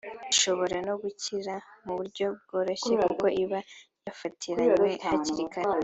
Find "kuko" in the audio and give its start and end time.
3.05-3.25